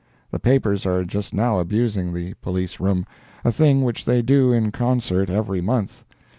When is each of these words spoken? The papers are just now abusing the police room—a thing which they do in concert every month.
The 0.31 0.39
papers 0.39 0.87
are 0.87 1.05
just 1.05 1.31
now 1.31 1.59
abusing 1.59 2.11
the 2.11 2.33
police 2.41 2.79
room—a 2.79 3.51
thing 3.51 3.83
which 3.83 4.03
they 4.05 4.23
do 4.23 4.51
in 4.51 4.71
concert 4.71 5.29
every 5.29 5.61
month. 5.61 6.03